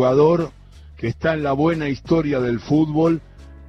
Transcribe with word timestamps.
jugador 0.00 0.50
que 0.96 1.08
está 1.08 1.34
en 1.34 1.42
la 1.42 1.52
buena 1.52 1.90
historia 1.90 2.40
del 2.40 2.58
fútbol, 2.58 3.20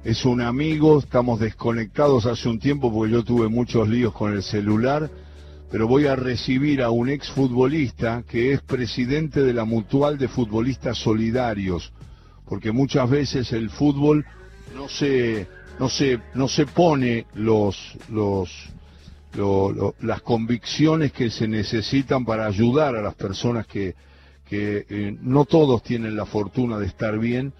es 0.02 0.24
un 0.24 0.40
amigo, 0.40 0.98
estamos 0.98 1.38
desconectados 1.38 2.24
hace 2.24 2.48
un 2.48 2.58
tiempo 2.58 2.90
porque 2.90 3.12
yo 3.12 3.22
tuve 3.22 3.48
muchos 3.48 3.86
líos 3.86 4.14
con 4.14 4.32
el 4.32 4.42
celular, 4.42 5.10
pero 5.70 5.86
voy 5.86 6.06
a 6.06 6.16
recibir 6.16 6.80
a 6.80 6.88
un 6.88 7.10
exfutbolista 7.10 8.24
que 8.26 8.54
es 8.54 8.62
presidente 8.62 9.42
de 9.42 9.52
la 9.52 9.66
Mutual 9.66 10.16
de 10.16 10.28
Futbolistas 10.28 10.96
Solidarios, 10.96 11.92
porque 12.46 12.72
muchas 12.72 13.10
veces 13.10 13.52
el 13.52 13.68
fútbol 13.68 14.24
no 14.74 14.88
se 14.88 15.46
no 15.78 15.90
se 15.90 16.18
no 16.32 16.48
se 16.48 16.64
pone 16.64 17.26
los 17.34 17.76
los 18.08 18.48
las 20.00 20.22
convicciones 20.22 21.12
que 21.12 21.28
se 21.28 21.46
necesitan 21.46 22.24
para 22.24 22.46
ayudar 22.46 22.96
a 22.96 23.02
las 23.02 23.16
personas 23.16 23.66
que, 23.66 23.94
que 24.52 24.84
eh, 24.90 25.16
no 25.22 25.46
todos 25.46 25.82
tienen 25.82 26.14
la 26.14 26.26
fortuna 26.26 26.78
de 26.78 26.84
estar 26.84 27.18
bien 27.18 27.54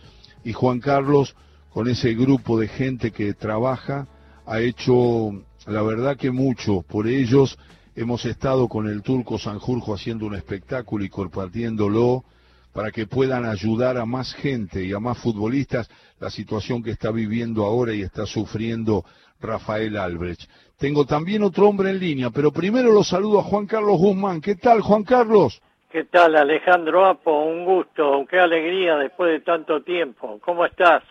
y 0.45 0.53
Juan 0.53 0.79
Carlos 0.79 1.35
con 1.71 1.89
ese 1.89 2.13
grupo 2.13 2.61
de 2.61 2.69
gente 2.69 3.13
que 3.13 3.33
trabaja 3.33 4.09
ha 4.45 4.61
hecho 4.61 5.43
la 5.65 5.81
verdad 5.81 6.19
que 6.19 6.31
mucho 6.31 6.83
por 6.83 7.09
ellos 7.09 7.59
hemos 7.97 8.27
estado 8.27 8.69
con 8.69 8.89
el 8.89 9.01
turco 9.01 9.39
Sanjurjo 9.39 9.95
haciendo 9.95 10.27
un 10.27 10.35
espectáculo 10.35 11.03
y 11.03 11.09
compartiéndolo 11.09 12.27
para 12.75 12.91
que 12.91 13.07
puedan 13.07 13.47
ayudar 13.47 13.97
a 13.97 14.05
más 14.05 14.35
gente 14.35 14.85
y 14.85 14.93
a 14.93 15.01
más 15.01 15.17
futbolistas 15.17 15.89
la 16.21 16.29
situación 16.29 16.83
que 16.83 16.91
está 16.91 17.11
viviendo 17.11 17.65
ahora 17.65 17.95
y 17.95 18.03
está 18.03 18.27
sufriendo 18.27 19.03
Rafael 19.41 19.97
Albrecht. 19.97 20.43
Tengo 20.77 21.07
también 21.07 21.43
otro 21.43 21.71
hombre 21.71 21.89
en 21.89 22.01
línea, 22.01 22.29
pero 22.29 22.53
primero 22.53 22.93
lo 22.93 23.03
saludo 23.03 23.41
a 23.41 23.45
Juan 23.45 23.65
Carlos 23.65 23.97
Guzmán. 23.97 24.43
¿Qué 24.43 24.57
tal, 24.57 24.83
Juan 24.83 25.05
Carlos? 25.05 25.63
¿Qué 25.93 26.05
tal, 26.05 26.37
Alejandro 26.37 27.05
Apo? 27.05 27.45
Un 27.45 27.67
gusto, 27.67 28.25
qué 28.31 28.41
alegría 28.41 28.97
después 28.97 29.31
de 29.31 29.41
tanto 29.41 29.83
tiempo. 29.83 30.41
¿Cómo 30.43 30.65
estás? 30.65 31.03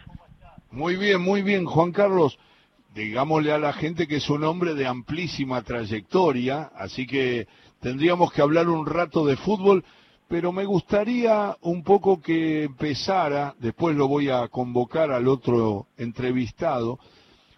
Muy 0.72 0.96
bien, 0.96 1.22
muy 1.22 1.44
bien, 1.44 1.66
Juan 1.66 1.92
Carlos. 1.92 2.40
Digámosle 2.92 3.52
a 3.52 3.60
la 3.60 3.74
gente 3.74 4.08
que 4.08 4.16
es 4.16 4.28
un 4.28 4.44
hombre 4.44 4.74
de 4.74 4.88
amplísima 4.88 5.62
trayectoria, 5.62 6.72
así 6.76 7.06
que 7.06 7.48
tendríamos 7.80 8.34
que 8.34 8.42
hablar 8.42 8.70
un 8.70 8.88
rato 8.88 9.24
de 9.24 9.38
fútbol, 9.38 9.86
pero 10.28 10.52
me 10.52 10.66
gustaría 10.66 11.56
un 11.62 11.84
poco 11.84 12.20
que 12.20 12.64
empezara, 12.64 13.54
después 13.60 13.96
lo 13.96 14.08
voy 14.08 14.32
a 14.32 14.48
convocar 14.48 15.12
al 15.12 15.28
otro 15.28 15.90
entrevistado, 15.96 16.98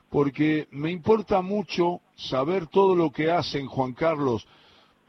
porque 0.09 0.67
me 0.71 0.91
importa 0.91 1.41
mucho 1.41 2.01
saber 2.17 2.67
todo 2.67 2.97
lo 2.97 3.11
que 3.11 3.31
hacen, 3.31 3.65
Juan 3.67 3.93
Carlos, 3.93 4.45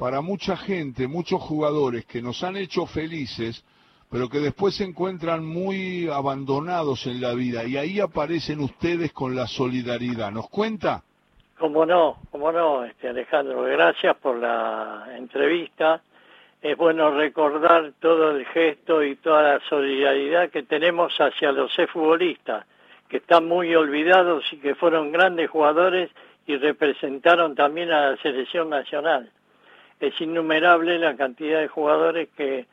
para 0.05 0.21
mucha 0.21 0.55
gente, 0.55 1.09
muchos 1.09 1.41
jugadores 1.41 2.05
que 2.05 2.21
nos 2.21 2.45
han 2.45 2.59
hecho 2.59 2.85
felices, 2.85 3.65
pero 4.11 4.29
que 4.29 4.39
después 4.39 4.75
se 4.75 4.85
encuentran 4.85 5.43
muy 5.43 6.11
abandonados 6.11 7.07
en 7.07 7.23
la 7.23 7.33
vida 7.33 7.65
y 7.65 7.79
ahí 7.79 8.01
aparecen 8.01 8.61
ustedes 8.61 9.15
con 9.15 9.35
la 9.35 9.47
solidaridad. 9.47 10.31
¿Nos 10.31 10.51
cuenta? 10.51 11.03
Cómo 11.59 11.87
no, 11.87 12.19
cómo 12.31 12.53
no, 12.53 12.85
este 12.85 13.09
Alejandro, 13.09 13.63
gracias 13.63 14.15
por 14.19 14.37
la 14.37 15.07
entrevista. 15.17 16.03
Es 16.61 16.77
bueno 16.77 17.11
recordar 17.13 17.95
todo 17.99 18.33
el 18.33 18.45
gesto 18.45 19.03
y 19.03 19.17
toda 19.17 19.55
la 19.55 19.61
solidaridad 19.71 20.51
que 20.51 20.65
tenemos 20.65 21.15
hacia 21.19 21.51
los 21.51 21.75
futbolistas 21.91 22.67
que 23.09 23.17
están 23.17 23.49
muy 23.49 23.75
olvidados 23.75 24.45
y 24.53 24.59
que 24.59 24.75
fueron 24.75 25.13
grandes 25.13 25.49
jugadores 25.49 26.11
y 26.47 26.59
representaron 26.59 27.55
también 27.55 27.91
a 27.91 28.11
la 28.11 28.17
selección 28.19 28.69
nacional. 28.69 29.31
Es 30.01 30.21
innumerable 30.21 30.99
la 30.99 31.17
cantidad 31.17 31.61
de 31.61 31.69
jugadores 31.69 32.29
que 32.37 32.67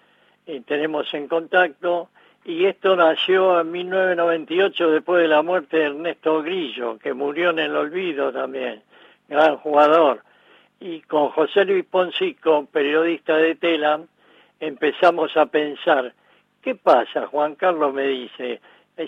eh, 0.47 0.61
tenemos 0.65 1.13
en 1.13 1.27
contacto 1.27 2.09
y 2.43 2.65
esto 2.65 2.95
nació 2.95 3.59
en 3.61 3.71
1998 3.71 4.91
después 4.91 5.21
de 5.21 5.27
la 5.27 5.43
muerte 5.43 5.77
de 5.77 5.85
Ernesto 5.85 6.41
Grillo, 6.41 6.97
que 6.97 7.13
murió 7.13 7.51
en 7.51 7.59
el 7.59 7.75
olvido 7.75 8.31
también, 8.31 8.81
gran 9.29 9.57
jugador. 9.57 10.23
Y 10.79 11.01
con 11.01 11.29
José 11.29 11.65
Luis 11.65 11.85
Poncico, 11.85 12.65
periodista 12.65 13.37
de 13.37 13.53
Telam, 13.55 14.07
empezamos 14.59 15.37
a 15.37 15.45
pensar, 15.45 16.13
¿qué 16.63 16.73
pasa? 16.73 17.27
Juan 17.27 17.53
Carlos 17.53 17.93
me 17.93 18.07
dice, 18.07 18.59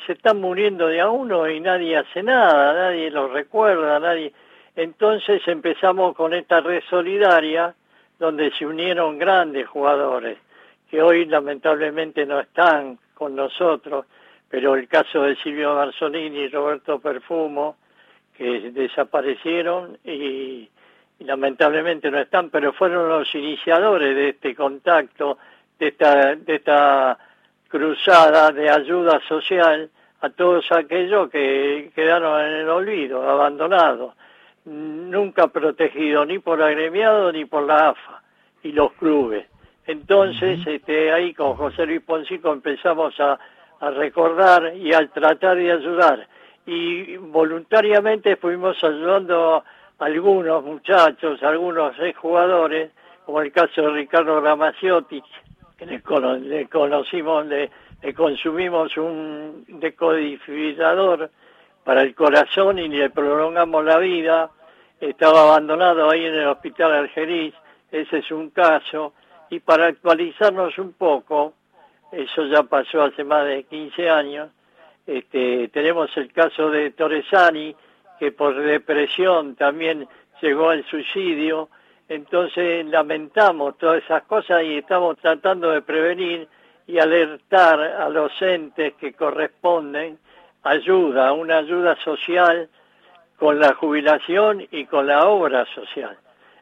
se 0.05 0.13
están 0.13 0.39
muriendo 0.39 0.87
de 0.87 1.01
a 1.01 1.09
uno 1.09 1.49
y 1.49 1.59
nadie 1.59 1.97
hace 1.97 2.21
nada, 2.21 2.73
nadie 2.73 3.09
los 3.09 3.31
recuerda, 3.31 3.99
nadie... 3.99 4.33
Entonces 4.75 5.47
empezamos 5.47 6.15
con 6.15 6.33
esta 6.33 6.59
red 6.61 6.81
solidaria 6.89 7.75
donde 8.23 8.51
se 8.51 8.65
unieron 8.65 9.19
grandes 9.19 9.67
jugadores 9.67 10.37
que 10.89 11.01
hoy 11.01 11.25
lamentablemente 11.25 12.25
no 12.25 12.39
están 12.39 12.97
con 13.13 13.35
nosotros, 13.35 14.05
pero 14.47 14.75
el 14.75 14.87
caso 14.87 15.23
de 15.23 15.35
Silvio 15.35 15.75
Garzolini 15.75 16.43
y 16.43 16.47
Roberto 16.47 16.99
Perfumo, 16.99 17.75
que 18.37 18.71
desaparecieron 18.71 19.97
y, 20.05 20.69
y, 21.19 21.23
lamentablemente 21.25 22.09
no 22.09 22.17
están, 22.17 22.49
pero 22.49 22.71
fueron 22.71 23.09
los 23.09 23.35
iniciadores 23.35 24.15
de 24.15 24.29
este 24.29 24.55
contacto, 24.55 25.37
de 25.77 25.89
esta, 25.89 26.33
de 26.35 26.55
esta 26.55 27.17
cruzada 27.67 28.53
de 28.53 28.69
ayuda 28.69 29.19
social 29.27 29.89
a 30.21 30.29
todos 30.29 30.71
aquellos 30.71 31.29
que 31.29 31.91
quedaron 31.93 32.39
en 32.39 32.53
el 32.53 32.69
olvido, 32.69 33.29
abandonados, 33.29 34.13
nunca 34.65 35.47
protegidos 35.47 36.27
ni 36.27 36.39
por 36.39 36.61
agremiado 36.61 37.31
ni 37.31 37.45
por 37.45 37.63
la 37.63 37.89
AFA 37.89 38.21
y 38.63 38.71
los 38.71 38.93
clubes. 38.93 39.45
Entonces, 39.85 40.65
este, 40.65 41.11
ahí 41.11 41.33
con 41.33 41.55
José 41.55 41.85
Luis 41.85 42.01
Poncico 42.01 42.53
empezamos 42.53 43.19
a, 43.19 43.37
a 43.79 43.89
recordar 43.89 44.75
y 44.77 44.93
a 44.93 45.05
tratar 45.07 45.57
de 45.57 45.71
ayudar. 45.71 46.27
Y 46.65 47.17
voluntariamente 47.17 48.37
fuimos 48.37 48.81
ayudando 48.81 49.55
a 49.55 49.63
algunos 49.99 50.63
muchachos, 50.63 51.43
algunos 51.43 51.95
jugadores, 52.15 52.91
como 53.25 53.41
el 53.41 53.51
caso 53.51 53.81
de 53.81 53.89
Ricardo 53.89 54.39
Ramaciotti, 54.39 55.21
le, 55.85 56.67
conocimos, 56.69 57.45
le, 57.45 57.69
consumimos 58.13 58.95
un 58.97 59.65
decodificador 59.67 61.29
para 61.83 62.01
el 62.01 62.15
corazón 62.15 62.79
y 62.79 62.87
le 62.87 63.09
prolongamos 63.09 63.83
la 63.83 63.97
vida. 63.97 64.49
Estaba 64.99 65.43
abandonado 65.43 66.09
ahí 66.09 66.25
en 66.25 66.35
el 66.35 66.47
hospital 66.47 66.93
Algeriz, 66.93 67.53
ese 67.91 68.19
es 68.19 68.31
un 68.31 68.49
caso. 68.49 69.13
Y 69.49 69.59
para 69.59 69.87
actualizarnos 69.87 70.77
un 70.77 70.93
poco, 70.93 71.53
eso 72.11 72.45
ya 72.45 72.63
pasó 72.63 73.03
hace 73.03 73.23
más 73.23 73.45
de 73.45 73.63
15 73.63 74.09
años, 74.09 74.49
este, 75.05 75.67
tenemos 75.69 76.15
el 76.15 76.31
caso 76.31 76.69
de 76.69 76.91
Torresani, 76.91 77.75
que 78.19 78.31
por 78.31 78.55
depresión 78.55 79.55
también 79.55 80.07
llegó 80.41 80.69
al 80.69 80.85
suicidio, 80.85 81.69
entonces 82.07 82.85
lamentamos 82.85 83.77
todas 83.77 84.03
esas 84.03 84.23
cosas 84.23 84.63
y 84.63 84.77
estamos 84.77 85.17
tratando 85.17 85.71
de 85.71 85.81
prevenir 85.81 86.47
y 86.87 86.99
alertar 86.99 87.79
a 87.79 88.09
los 88.09 88.31
entes 88.41 88.93
que 88.93 89.13
corresponden 89.13 90.19
ayuda, 90.63 91.33
una 91.33 91.57
ayuda 91.57 91.95
social 92.03 92.69
con 93.37 93.59
la 93.59 93.73
jubilación 93.73 94.65
y 94.71 94.85
con 94.85 95.07
la 95.07 95.27
obra 95.27 95.65
social. 95.75 96.17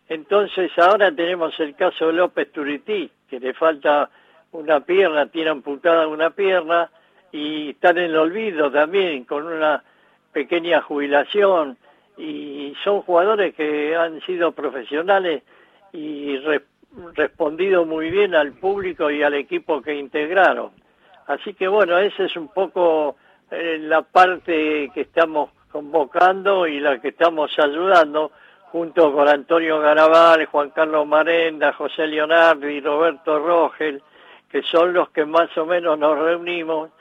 Entonces 0.10 0.72
ahora 0.78 1.12
tenemos 1.12 1.58
el 1.60 1.76
caso 1.76 2.08
de 2.08 2.14
López 2.14 2.52
Turití, 2.52 3.10
que 3.30 3.40
le 3.40 3.54
falta 3.54 4.10
una 4.52 4.82
pierna, 4.82 5.28
tiene 5.28 5.52
amputada 5.52 6.08
una 6.08 6.32
pierna 6.32 6.90
y 7.32 7.70
está 7.70 7.92
en 7.92 8.00
el 8.00 8.18
olvido 8.18 8.72
también 8.72 9.24
con 9.24 9.46
una 9.46 9.84
pequeña 10.34 10.82
jubilación 10.82 11.78
y 12.18 12.74
son 12.84 13.02
jugadores 13.02 13.56
que 13.56 13.96
han 13.96 14.20
sido 14.22 14.52
profesionales 14.52 15.44
y 15.94 16.38
respondido 17.16 17.86
muy 17.86 18.10
bien 18.10 18.36
al 18.36 18.54
público 18.54 19.10
y 19.10 19.24
al 19.24 19.34
equipo 19.34 19.82
que 19.82 19.96
integraron. 19.96 20.72
Así 21.28 21.54
que 21.54 21.68
bueno, 21.68 21.98
esa 21.98 22.26
es 22.26 22.36
un 22.36 22.50
poco 22.50 23.16
eh, 23.52 23.78
la 23.80 24.02
parte 24.02 24.90
que 24.94 25.02
estamos 25.02 25.50
convocando 25.72 26.68
y 26.68 26.80
la 26.80 27.00
que 27.00 27.10
estamos 27.10 27.52
ayudando 27.60 28.32
junto 28.72 29.14
con 29.14 29.28
Antonio 29.28 29.80
Garabal, 29.80 30.46
Juan 30.46 30.70
Carlos 30.70 31.06
Marenda, 31.06 31.74
José 31.74 32.08
Leonardo 32.08 32.70
y 32.70 32.80
Roberto 32.80 33.40
Rogel, 33.40 34.02
que 34.50 34.64
son 34.64 34.94
los 34.94 35.10
que 35.10 35.26
más 35.26 35.56
o 35.58 35.66
menos 35.66 36.00
nos 36.00 36.18
reunimos 36.18 36.92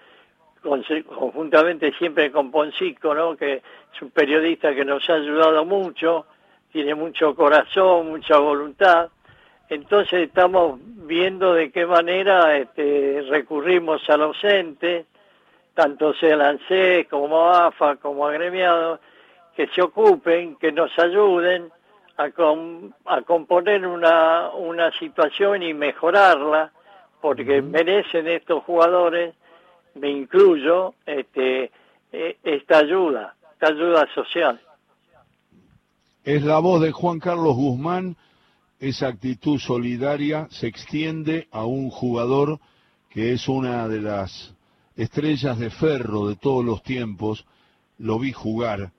conjuntamente 0.63 1.93
siempre 1.93 2.31
con 2.31 2.51
Poncico, 2.51 3.15
¿no? 3.15 3.37
que 3.37 3.63
es 3.93 4.03
un 4.03 4.11
periodista 4.11 4.75
que 4.75 4.85
nos 4.85 5.09
ha 5.09 5.15
ayudado 5.15 5.65
mucho, 5.65 6.27
tiene 6.73 6.95
mucho 6.95 7.35
corazón, 7.35 8.09
mucha 8.09 8.39
voluntad. 8.39 9.09
Entonces 9.69 10.29
estamos 10.29 10.81
viendo 10.83 11.55
de 11.55 11.71
qué 11.71 11.87
manera 11.87 12.57
este, 12.57 13.25
recurrimos 13.29 14.09
a 14.11 14.17
los 14.17 14.43
entes, 14.43 15.07
tanto 15.75 16.15
sea 16.15 16.49
ANSES 16.49 17.07
como 17.09 17.51
AFA, 17.51 17.97
como 17.97 18.27
agremiados, 18.27 19.01
que 19.57 19.67
se 19.69 19.83
ocupen, 19.83 20.57
que 20.57 20.73
nos 20.73 20.97
ayuden 20.99 21.71
a, 22.17 22.29
a 23.07 23.23
componer 23.23 23.87
una, 23.87 24.51
una 24.51 24.91
situación 24.99 25.63
y 25.63 25.75
mejorarla, 25.75 26.73
porque 27.21 27.63
merecen 27.63 28.27
estos 28.29 28.65
jugadores 28.65 29.35
me 29.95 30.11
incluyo, 30.11 30.95
este, 31.07 31.71
eh, 32.13 32.37
esta 32.43 32.79
ayuda, 32.79 33.35
esta 33.53 33.69
ayuda 33.69 34.07
social. 34.15 34.61
Es 36.25 36.43
la 36.43 36.59
voz 36.59 36.81
de 36.83 36.93
Juan 36.93 37.19
Carlos 37.19 37.57
Guzmán, 37.57 38.17
esa 38.79 39.09
actitud 39.09 39.59
solidaria 39.59 40.47
se 40.51 40.67
extiende 40.67 41.49
a 41.51 41.65
un 41.65 41.91
jugador 41.91 42.59
que 43.11 43.33
es 43.33 43.49
una 43.49 43.89
de 43.89 44.01
las 44.01 44.55
estrellas 45.03 45.59
de 45.59 45.71
ferro 45.71 46.29
de 46.29 46.37
todos 46.37 46.65
los 46.65 46.83
tiempos, 46.83 47.47
lo 47.99 48.19
vi 48.19 48.33
jugar, 48.33 48.93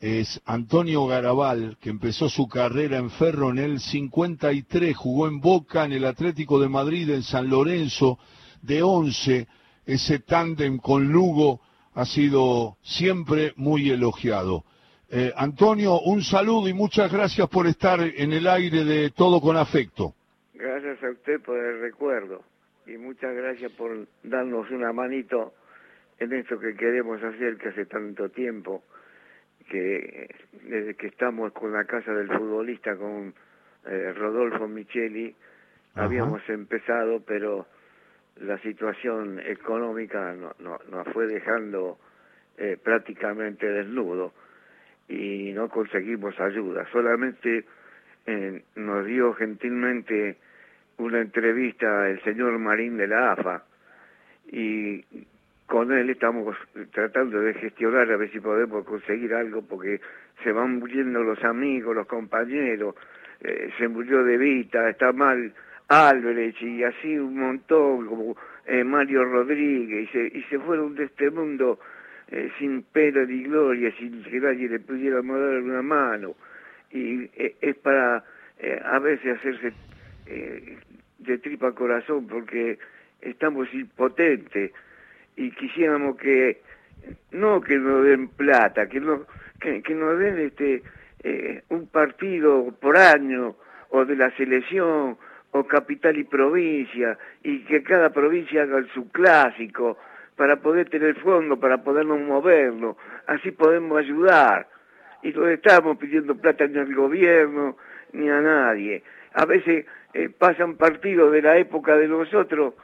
es 0.00 0.40
Antonio 0.46 1.06
Garabal, 1.06 1.76
que 1.80 1.90
empezó 1.90 2.28
su 2.28 2.48
carrera 2.48 2.98
en 2.98 3.10
Ferro 3.10 3.50
en 3.50 3.58
el 3.58 3.78
53, 3.78 4.96
jugó 4.96 5.28
en 5.28 5.40
Boca, 5.40 5.84
en 5.84 5.92
el 5.92 6.06
Atlético 6.06 6.58
de 6.58 6.68
Madrid, 6.68 7.08
en 7.10 7.22
San 7.22 7.48
Lorenzo, 7.48 8.18
de 8.62 8.82
11, 8.82 9.46
ese 9.86 10.18
tándem 10.20 10.78
con 10.78 11.12
Lugo 11.12 11.60
ha 11.94 12.04
sido 12.06 12.78
siempre 12.82 13.52
muy 13.56 13.90
elogiado. 13.90 14.64
Eh, 15.10 15.32
Antonio, 15.36 16.00
un 16.00 16.22
saludo 16.22 16.68
y 16.68 16.72
muchas 16.72 17.12
gracias 17.12 17.46
por 17.48 17.66
estar 17.66 18.00
en 18.00 18.32
el 18.32 18.48
aire 18.48 18.84
de 18.84 19.10
Todo 19.10 19.40
con 19.40 19.56
Afecto. 19.56 20.14
Gracias 20.54 21.02
a 21.04 21.10
usted 21.10 21.40
por 21.42 21.58
el 21.58 21.80
recuerdo 21.80 22.51
y 22.86 22.96
muchas 22.98 23.34
gracias 23.34 23.72
por 23.72 24.06
darnos 24.22 24.70
una 24.70 24.92
manito 24.92 25.54
en 26.18 26.32
esto 26.32 26.58
que 26.58 26.74
queremos 26.74 27.22
hacer 27.22 27.56
que 27.56 27.68
hace 27.68 27.86
tanto 27.86 28.28
tiempo 28.30 28.82
que 29.68 30.34
desde 30.64 30.94
que 30.94 31.06
estamos 31.06 31.52
con 31.52 31.72
la 31.72 31.84
casa 31.84 32.12
del 32.12 32.28
futbolista 32.28 32.96
con 32.96 33.34
eh, 33.86 34.12
Rodolfo 34.14 34.66
Micheli 34.68 35.34
habíamos 35.94 36.48
empezado 36.48 37.22
pero 37.24 37.66
la 38.40 38.58
situación 38.58 39.40
económica 39.40 40.34
nos 40.34 41.08
fue 41.12 41.26
dejando 41.26 41.98
eh, 42.58 42.76
prácticamente 42.82 43.66
desnudo 43.66 44.32
y 45.08 45.52
no 45.52 45.68
conseguimos 45.68 46.38
ayuda. 46.40 46.86
Solamente 46.90 47.64
eh, 48.26 48.62
nos 48.76 49.06
dio 49.06 49.34
gentilmente 49.34 50.36
una 50.98 51.20
entrevista 51.20 52.08
el 52.08 52.22
señor 52.22 52.58
Marín 52.58 52.96
de 52.96 53.06
la 53.08 53.32
AFA 53.32 53.64
y 54.50 55.04
con 55.66 55.90
él 55.92 56.10
estamos 56.10 56.56
tratando 56.92 57.40
de 57.40 57.54
gestionar 57.54 58.10
a 58.10 58.16
ver 58.16 58.30
si 58.30 58.40
podemos 58.40 58.84
conseguir 58.84 59.32
algo 59.34 59.62
porque 59.62 60.00
se 60.44 60.52
van 60.52 60.78
muriendo 60.78 61.22
los 61.22 61.42
amigos, 61.44 61.96
los 61.96 62.06
compañeros, 62.06 62.94
eh, 63.40 63.70
se 63.78 63.88
murió 63.88 64.22
De 64.22 64.36
Vita, 64.36 64.88
está 64.88 65.12
mal 65.12 65.52
Álvarez 65.88 66.60
y 66.60 66.84
así 66.84 67.16
un 67.18 67.38
montón 67.38 68.06
como 68.06 68.36
eh, 68.66 68.84
Mario 68.84 69.24
Rodríguez 69.24 70.08
y 70.08 70.12
se, 70.12 70.38
y 70.38 70.42
se 70.44 70.58
fueron 70.58 70.94
de 70.94 71.04
este 71.04 71.30
mundo 71.30 71.80
eh, 72.28 72.50
sin 72.58 72.82
pena 72.82 73.24
ni 73.24 73.44
gloria, 73.44 73.92
sin 73.98 74.22
que 74.24 74.40
nadie 74.40 74.68
le 74.68 74.80
pudiera 74.80 75.16
dar 75.22 75.62
una 75.62 75.82
mano. 75.82 76.34
Y 76.90 77.30
es 77.60 77.76
para 77.76 78.22
a 78.84 78.98
veces 79.00 79.38
hacerse 79.38 79.72
de 81.18 81.38
tripa 81.38 81.72
corazón 81.72 82.26
porque 82.26 82.78
estamos 83.20 83.72
impotentes 83.72 84.72
y 85.36 85.50
quisiéramos 85.52 86.16
que 86.16 86.60
no 87.30 87.60
que 87.60 87.76
nos 87.78 88.04
den 88.04 88.28
plata, 88.28 88.88
que 88.88 89.00
no 89.00 89.26
que, 89.60 89.94
nos 89.94 90.18
den 90.18 90.38
este 90.38 90.82
eh, 91.22 91.62
un 91.68 91.86
partido 91.86 92.74
por 92.80 92.96
año 92.96 93.56
o 93.90 94.04
de 94.04 94.16
la 94.16 94.30
selección 94.36 95.16
o 95.52 95.64
capital 95.64 96.16
y 96.16 96.24
provincia 96.24 97.18
y 97.42 97.60
que 97.64 97.82
cada 97.82 98.10
provincia 98.10 98.62
haga 98.62 98.84
su 98.94 99.10
clásico 99.10 99.98
para 100.36 100.56
poder 100.56 100.88
tener 100.88 101.14
fondo, 101.20 101.60
para 101.60 101.84
podernos 101.84 102.20
movernos, 102.20 102.96
así 103.26 103.50
podemos 103.52 103.98
ayudar. 103.98 104.66
Y 105.22 105.30
no 105.30 105.46
estamos 105.46 105.98
pidiendo 105.98 106.34
plata 106.34 106.66
ni 106.66 106.78
al 106.78 106.92
gobierno 106.94 107.76
ni 108.12 108.28
a 108.28 108.40
nadie. 108.40 109.02
A 109.34 109.44
veces 109.46 109.86
eh, 110.14 110.28
pasan 110.28 110.76
partidos 110.76 111.32
de 111.32 111.42
la 111.42 111.56
época 111.56 111.96
de 111.96 112.08
nosotros 112.08 112.74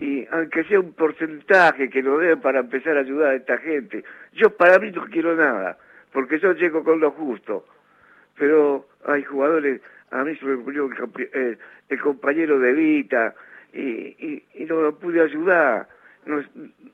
y 0.00 0.26
aunque 0.30 0.64
sea 0.64 0.80
un 0.80 0.94
porcentaje 0.94 1.90
que 1.90 2.02
lo 2.02 2.18
den 2.18 2.40
para 2.40 2.60
empezar 2.60 2.96
a 2.96 3.00
ayudar 3.00 3.32
a 3.32 3.34
esta 3.34 3.58
gente, 3.58 4.02
yo 4.32 4.56
para 4.56 4.78
mí 4.78 4.90
no 4.90 5.04
quiero 5.06 5.36
nada, 5.36 5.76
porque 6.10 6.38
yo 6.38 6.52
llego 6.54 6.82
con 6.82 7.00
lo 7.00 7.10
justo, 7.10 7.66
pero 8.38 8.86
hay 9.04 9.22
jugadores, 9.24 9.82
a 10.10 10.24
mí 10.24 10.34
se 10.36 10.46
me 10.46 10.56
murió 10.56 10.88
el, 11.34 11.58
el, 11.90 12.00
compañero 12.00 12.58
de 12.58 12.72
Vita 12.72 13.34
y, 13.74 14.42
y, 14.54 14.64
no 14.64 14.80
lo 14.80 14.98
pude 14.98 15.20
ayudar, 15.20 15.86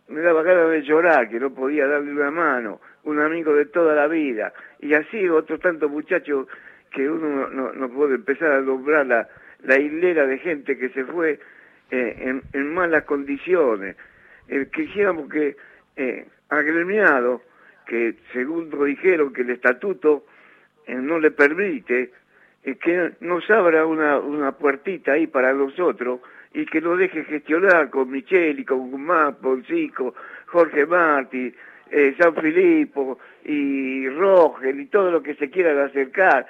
me 0.08 0.20
daba 0.20 0.42
ganas 0.42 0.70
de 0.70 0.82
llorar, 0.82 1.28
que 1.28 1.38
no 1.38 1.54
podía 1.54 1.86
darle 1.86 2.10
una 2.10 2.32
mano, 2.32 2.80
un 3.04 3.20
amigo 3.20 3.54
de 3.54 3.66
toda 3.66 3.94
la 3.94 4.08
vida, 4.08 4.52
y 4.80 4.94
así 4.94 5.28
otros 5.28 5.60
tantos 5.60 5.88
muchachos 5.88 6.48
que 6.90 7.08
uno 7.08 7.48
no, 7.48 7.88
puede 7.90 8.16
empezar 8.16 8.50
a 8.50 8.60
nombrar 8.60 9.06
la, 9.06 9.28
la 9.62 9.78
hilera 9.78 10.26
de 10.26 10.38
gente 10.38 10.76
que 10.78 10.88
se 10.90 11.04
fue 11.04 11.38
eh, 11.90 12.40
en, 12.52 12.74
malas 12.74 13.04
condiciones. 13.04 13.96
Eh, 14.48 14.66
quisiéramos 14.74 15.28
que 15.28 15.56
eh, 15.96 16.26
agremiado, 16.48 17.42
que 17.86 18.16
según 18.32 18.70
lo 18.70 18.84
dijeron 18.84 19.32
que 19.32 19.42
el 19.42 19.50
estatuto 19.50 20.26
eh, 20.86 20.94
no 20.94 21.18
le 21.18 21.30
permite, 21.30 22.10
que 22.80 23.12
nos 23.20 23.48
abra 23.48 23.86
una, 23.86 24.50
puertita 24.52 25.12
ahí 25.12 25.28
para 25.28 25.52
nosotros 25.52 26.20
y 26.52 26.66
que 26.66 26.80
nos 26.80 26.98
deje 26.98 27.22
gestionar 27.22 27.90
con 27.90 28.10
Micheli, 28.10 28.64
con 28.64 28.90
Guzmán, 28.90 29.36
Poncico, 29.36 30.16
Jorge 30.46 30.84
Martí, 30.84 31.54
San 32.18 32.34
Filipo 32.34 33.20
y 33.44 34.08
Rogel 34.08 34.80
y 34.80 34.86
todo 34.86 35.12
lo 35.12 35.22
que 35.22 35.36
se 35.36 35.48
quieran 35.48 35.78
acercar. 35.78 36.48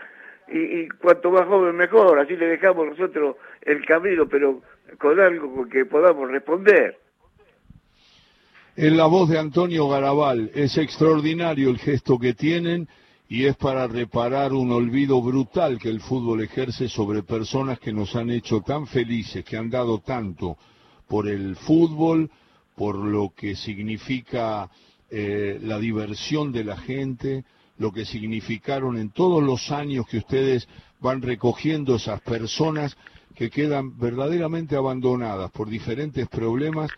Y, 0.48 0.58
y, 0.58 0.88
cuanto 0.88 1.30
más 1.30 1.46
joven 1.46 1.76
mejor, 1.76 2.18
así 2.20 2.36
le 2.36 2.46
dejamos 2.46 2.86
nosotros 2.86 3.36
el 3.62 3.84
camino, 3.84 4.28
pero 4.28 4.62
con 4.98 5.18
algo 5.18 5.68
que 5.68 5.84
podamos 5.84 6.30
responder. 6.30 6.98
En 8.76 8.96
la 8.96 9.06
voz 9.06 9.30
de 9.30 9.38
Antonio 9.38 9.88
Garabal, 9.88 10.50
es 10.54 10.76
extraordinario 10.76 11.70
el 11.70 11.78
gesto 11.78 12.18
que 12.18 12.34
tienen 12.34 12.88
y 13.28 13.46
es 13.46 13.56
para 13.56 13.86
reparar 13.86 14.52
un 14.52 14.70
olvido 14.70 15.20
brutal 15.20 15.78
que 15.78 15.88
el 15.88 16.00
fútbol 16.00 16.42
ejerce 16.42 16.88
sobre 16.88 17.22
personas 17.22 17.80
que 17.80 17.92
nos 17.92 18.14
han 18.14 18.30
hecho 18.30 18.60
tan 18.60 18.86
felices, 18.86 19.44
que 19.44 19.56
han 19.56 19.70
dado 19.70 20.00
tanto 20.00 20.56
por 21.08 21.26
el 21.26 21.56
fútbol, 21.56 22.30
por 22.76 22.96
lo 22.96 23.32
que 23.34 23.56
significa 23.56 24.70
eh, 25.10 25.58
la 25.62 25.78
diversión 25.78 26.52
de 26.52 26.64
la 26.64 26.76
gente, 26.76 27.44
lo 27.78 27.92
que 27.92 28.04
significaron 28.04 28.96
en 28.98 29.10
todos 29.10 29.42
los 29.42 29.70
años 29.70 30.06
que 30.06 30.18
ustedes 30.18 30.68
van 31.00 31.22
recogiendo 31.22 31.96
esas 31.96 32.20
personas 32.22 32.96
que 33.34 33.50
quedan 33.50 33.98
verdaderamente 33.98 34.76
abandonadas 34.76 35.50
por 35.50 35.68
diferentes 35.68 36.26
problemas 36.28 36.90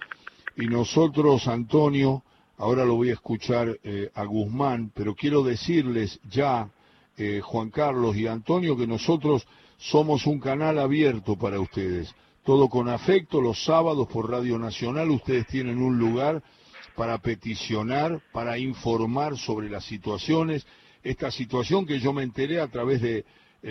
y 0.56 0.66
nosotros, 0.66 1.46
Antonio, 1.46 2.24
ahora 2.56 2.84
lo 2.84 2.96
voy 2.96 3.10
a 3.10 3.14
escuchar 3.14 3.78
eh, 3.82 4.10
a 4.14 4.24
Guzmán, 4.24 4.90
pero 4.94 5.14
quiero 5.14 5.42
decirles 5.42 6.20
ya, 6.28 6.68
eh, 7.16 7.40
Juan 7.42 7.70
Carlos 7.70 8.16
y 8.16 8.26
Antonio, 8.26 8.76
que 8.76 8.86
nosotros 8.86 9.46
somos 9.76 10.26
un 10.26 10.40
canal 10.40 10.78
abierto 10.78 11.36
para 11.36 11.60
ustedes. 11.60 12.12
Todo 12.44 12.68
con 12.68 12.88
afecto, 12.88 13.40
los 13.40 13.64
sábados 13.64 14.08
por 14.08 14.30
Radio 14.30 14.58
Nacional 14.58 15.10
ustedes 15.10 15.46
tienen 15.46 15.78
un 15.78 15.98
lugar 15.98 16.42
para 16.98 17.18
peticionar, 17.18 18.20
para 18.32 18.58
informar 18.58 19.38
sobre 19.38 19.70
las 19.70 19.84
situaciones, 19.84 20.66
esta 21.04 21.30
situación 21.30 21.86
que 21.86 22.00
yo 22.00 22.12
me 22.12 22.24
enteré 22.24 22.60
a 22.60 22.66
través 22.66 23.00
de 23.00 23.24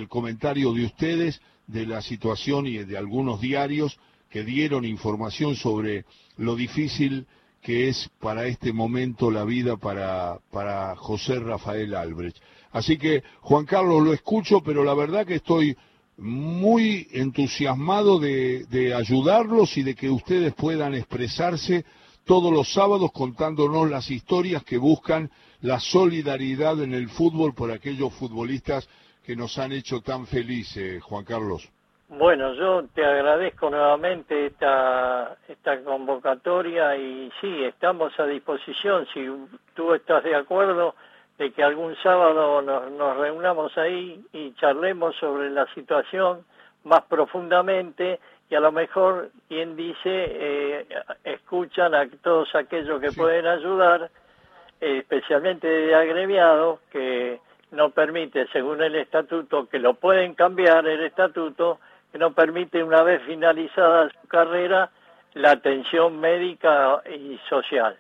comentario 0.08 0.72
de 0.72 0.86
ustedes 0.86 1.42
de 1.68 1.86
la 1.86 2.02
situación 2.02 2.68
y 2.68 2.78
de 2.78 2.98
algunos 2.98 3.42
diarios 3.42 4.00
que 4.30 4.46
dieron 4.46 4.86
información 4.86 5.58
sobre 5.58 6.06
lo 6.38 6.56
difícil 6.56 7.28
que 7.62 7.90
es 7.90 8.10
para 8.22 8.48
este 8.48 8.72
momento 8.72 9.30
la 9.30 9.44
vida 9.44 9.76
para, 9.76 10.40
para 10.50 10.96
José 10.96 11.38
Rafael 11.38 11.96
Albrecht. 11.96 12.38
Así 12.72 12.98
que, 12.98 13.24
Juan 13.42 13.66
Carlos, 13.66 14.06
lo 14.06 14.14
escucho, 14.14 14.62
pero 14.62 14.86
la 14.86 14.94
verdad 14.94 15.26
que 15.26 15.36
estoy 15.36 15.76
muy 16.16 17.10
entusiasmado 17.12 18.20
de 18.20 18.94
ayudarlos 18.96 19.76
y 19.76 19.84
de 19.84 19.96
que 19.96 20.10
ustedes 20.10 20.54
puedan 20.54 20.94
expresarse 20.94 21.84
todos 22.28 22.52
los 22.52 22.72
sábados 22.74 23.12
contándonos 23.14 23.90
las 23.90 24.12
historias 24.12 24.64
que 24.64 24.78
buscan 24.78 25.32
la 25.62 25.80
solidaridad 25.80 26.84
en 26.84 26.94
el 26.94 27.10
fútbol 27.10 27.56
por 27.56 27.72
aquellos 27.72 28.14
futbolistas 28.14 28.88
que 29.26 29.36
nos 29.36 29.58
han 29.58 29.72
hecho 29.72 30.02
tan 30.02 30.28
felices, 30.28 31.02
Juan 31.02 31.24
Carlos. 31.24 31.68
Bueno, 32.10 32.54
yo 32.54 32.86
te 32.94 33.06
agradezco 33.06 33.70
nuevamente 33.70 34.48
esta, 34.48 35.38
convocatoria 35.84 36.96
y 36.96 37.32
sí, 37.42 37.64
estamos 37.64 38.18
a 38.20 38.26
disposición. 38.26 39.08
Si 39.14 39.26
tú 39.74 39.94
estás 39.94 40.24
de 40.24 40.36
acuerdo 40.36 40.96
de 41.38 41.52
que 41.52 41.64
algún 41.64 41.96
sábado 42.04 42.62
nos, 42.62 42.92
nos 42.92 43.18
reunamos 43.18 43.78
ahí 43.78 44.24
y 44.34 44.54
charlemos 44.54 45.16
sobre 45.18 45.50
la 45.50 45.66
situación 45.74 46.46
más 46.84 47.04
profundamente 47.04 48.20
y 48.50 48.56
a 48.56 48.60
lo 48.60 48.72
mejor 48.72 49.32
quien 49.48 49.76
dice 49.76 50.00
eh, 50.06 50.88
escuchan 51.48 51.96
a 51.96 52.06
todos 52.22 52.54
aquellos 52.56 53.00
que 53.00 53.14
pueden 53.14 53.48
ayudar, 53.48 54.12
especialmente 54.82 55.66
de 55.66 55.96
agremiados, 55.96 56.82
que 56.92 57.40
no 57.72 57.92
permite, 57.92 58.48
según 58.52 58.84
el 58.84 58.96
estatuto, 58.96 59.70
que 59.70 59.80
lo 59.80 59.94
pueden 59.94 60.34
cambiar 60.34 60.86
el 60.86 61.06
estatuto, 61.06 61.80
que 62.12 62.18
no 62.18 62.34
permite 62.34 62.84
una 62.84 63.02
vez 63.02 63.22
finalizada 63.24 64.10
su 64.10 64.28
carrera 64.28 64.90
la 65.36 65.52
atención 65.52 66.20
médica 66.20 67.02
y 67.10 67.40
social. 67.48 67.96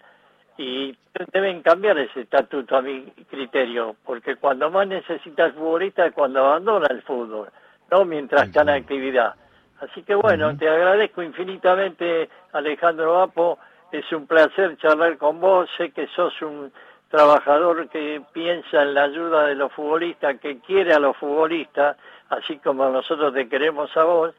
Y 0.58 0.98
deben 1.32 1.62
cambiar 1.62 1.98
ese 2.00 2.22
estatuto 2.22 2.76
a 2.76 2.82
mi 2.82 3.04
criterio, 3.30 3.96
porque 4.06 4.36
cuando 4.36 4.70
más 4.70 4.90
necesita 4.90 5.46
el 5.46 5.54
futbolista 5.54 6.06
es 6.06 6.14
cuando 6.14 6.46
abandona 6.46 6.88
el 6.90 7.02
fútbol, 7.02 7.48
no 7.90 8.04
mientras 8.04 8.48
está 8.48 8.64
en 8.64 8.70
actividad. 8.70 9.36
Así 9.80 10.02
que 10.04 10.16
bueno, 10.16 10.58
te 10.58 10.68
agradezco 10.68 11.22
infinitamente, 11.22 12.30
Alejandro 12.54 13.14
Vapo. 13.14 13.60
Es 13.92 14.12
un 14.12 14.28
placer 14.28 14.78
charlar 14.78 15.18
con 15.18 15.40
vos. 15.40 15.70
Sé 15.78 15.92
que 15.92 16.08
sos 16.08 16.42
un 16.42 16.72
trabajador 17.10 17.88
que 17.90 18.22
piensa 18.34 18.82
en 18.82 18.94
la 18.94 19.04
ayuda 19.04 19.46
de 19.48 19.56
los 19.56 19.72
futbolistas, 19.72 20.40
que 20.40 20.60
quiere 20.60 20.94
a 20.94 21.00
los 21.00 21.16
futbolistas, 21.18 21.96
así 22.30 22.58
como 22.58 22.90
nosotros 22.90 23.34
te 23.34 23.48
queremos 23.48 23.96
a 23.96 24.04
vos. 24.04 24.34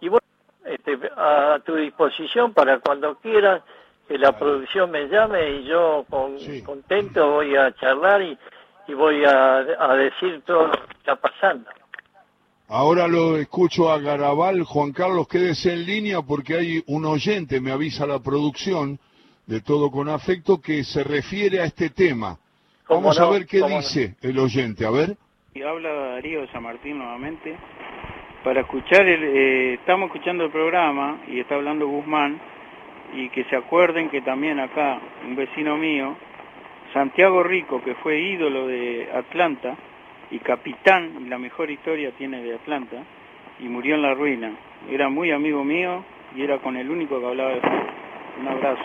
Y 0.00 0.08
bueno, 0.08 0.26
este, 0.64 0.98
a 1.16 1.58
tu 1.64 1.74
disposición 1.74 2.52
para 2.52 2.78
cuando 2.78 3.16
quieras 3.16 3.62
que 4.06 4.18
la 4.18 4.38
producción 4.38 4.90
me 4.90 5.08
llame 5.08 5.50
y 5.50 5.64
yo 5.64 6.04
con, 6.08 6.36
contento 6.64 7.30
voy 7.30 7.56
a 7.56 7.72
charlar 7.74 8.22
y, 8.22 8.38
voy 8.94 9.24
a, 9.24 9.56
a 9.56 9.94
decir 9.94 10.42
todo 10.44 10.66
lo 10.66 10.72
que 10.72 10.92
está 10.98 11.16
pasando. 11.16 11.70
Ahora 12.74 13.06
lo 13.06 13.36
escucho 13.36 13.90
a 13.90 13.98
Garabal. 13.98 14.62
Juan 14.62 14.92
Carlos, 14.92 15.28
quédese 15.28 15.74
en 15.74 15.84
línea 15.84 16.22
porque 16.22 16.54
hay 16.54 16.82
un 16.86 17.04
oyente, 17.04 17.60
me 17.60 17.70
avisa 17.70 18.06
la 18.06 18.18
producción, 18.20 18.98
de 19.46 19.60
todo 19.60 19.90
con 19.90 20.08
afecto, 20.08 20.58
que 20.58 20.82
se 20.82 21.04
refiere 21.04 21.60
a 21.60 21.64
este 21.64 21.90
tema. 21.90 22.38
Vamos 22.88 23.20
a 23.20 23.28
ver 23.28 23.44
qué 23.44 23.60
dice 23.62 24.16
el 24.22 24.38
oyente, 24.38 24.86
a 24.86 24.90
ver. 24.90 25.18
Y 25.52 25.60
habla 25.60 25.92
Darío 25.92 26.40
de 26.40 26.48
San 26.50 26.62
Martín 26.62 26.96
nuevamente. 26.96 27.54
Para 28.42 28.62
escuchar, 28.62 29.06
el, 29.06 29.22
eh, 29.22 29.74
estamos 29.74 30.06
escuchando 30.06 30.46
el 30.46 30.50
programa 30.50 31.20
y 31.28 31.40
está 31.40 31.56
hablando 31.56 31.86
Guzmán, 31.86 32.40
y 33.12 33.28
que 33.28 33.44
se 33.50 33.56
acuerden 33.56 34.08
que 34.08 34.22
también 34.22 34.58
acá, 34.58 34.98
un 35.26 35.36
vecino 35.36 35.76
mío, 35.76 36.16
Santiago 36.94 37.42
Rico, 37.42 37.82
que 37.84 37.96
fue 37.96 38.18
ídolo 38.18 38.66
de 38.66 39.10
Atlanta, 39.12 39.76
y 40.32 40.38
capitán, 40.38 41.18
y 41.24 41.28
la 41.28 41.38
mejor 41.38 41.70
historia 41.70 42.10
tiene 42.16 42.42
de 42.42 42.54
Atlanta, 42.54 43.04
y 43.60 43.68
murió 43.68 43.94
en 43.94 44.02
la 44.02 44.14
ruina. 44.14 44.58
Era 44.90 45.08
muy 45.08 45.30
amigo 45.30 45.62
mío 45.62 46.04
y 46.34 46.42
era 46.42 46.60
con 46.60 46.76
el 46.76 46.90
único 46.90 47.20
que 47.20 47.26
hablaba 47.26 47.50
de 47.50 47.60
fútbol. 47.60 47.86
Un 48.40 48.48
abrazo. 48.48 48.82